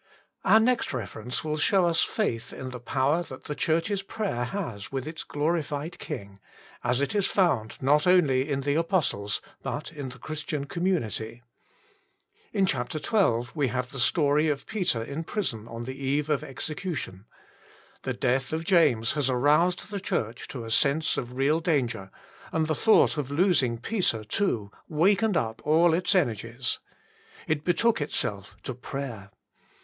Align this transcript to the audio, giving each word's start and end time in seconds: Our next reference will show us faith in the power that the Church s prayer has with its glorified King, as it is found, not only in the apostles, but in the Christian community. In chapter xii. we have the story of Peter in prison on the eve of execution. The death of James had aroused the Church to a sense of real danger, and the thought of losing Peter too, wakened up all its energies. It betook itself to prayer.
Our 0.43 0.59
next 0.59 0.93
reference 0.93 1.43
will 1.43 1.57
show 1.57 1.85
us 1.85 2.01
faith 2.01 2.53
in 2.53 2.71
the 2.71 2.79
power 2.79 3.21
that 3.21 3.43
the 3.43 3.53
Church 3.53 3.91
s 3.91 4.01
prayer 4.01 4.45
has 4.45 4.91
with 4.91 5.07
its 5.07 5.23
glorified 5.23 5.99
King, 5.99 6.39
as 6.83 7.01
it 7.01 7.13
is 7.13 7.27
found, 7.27 7.79
not 7.83 8.07
only 8.07 8.49
in 8.49 8.61
the 8.61 8.73
apostles, 8.73 9.41
but 9.61 9.91
in 9.91 10.09
the 10.09 10.17
Christian 10.17 10.65
community. 10.65 11.43
In 12.51 12.65
chapter 12.65 12.97
xii. 12.97 13.51
we 13.53 13.67
have 13.67 13.91
the 13.91 13.99
story 13.99 14.49
of 14.49 14.65
Peter 14.65 15.03
in 15.03 15.23
prison 15.23 15.67
on 15.67 15.83
the 15.83 15.93
eve 16.03 16.31
of 16.31 16.43
execution. 16.43 17.25
The 18.01 18.13
death 18.13 18.51
of 18.51 18.65
James 18.65 19.13
had 19.13 19.29
aroused 19.29 19.91
the 19.91 19.99
Church 19.99 20.47
to 20.47 20.65
a 20.65 20.71
sense 20.71 21.15
of 21.15 21.33
real 21.33 21.59
danger, 21.59 22.09
and 22.51 22.65
the 22.65 22.73
thought 22.73 23.17
of 23.17 23.29
losing 23.29 23.77
Peter 23.77 24.23
too, 24.23 24.71
wakened 24.89 25.37
up 25.37 25.61
all 25.63 25.93
its 25.93 26.15
energies. 26.15 26.79
It 27.47 27.63
betook 27.63 28.01
itself 28.01 28.57
to 28.63 28.73
prayer. 28.73 29.29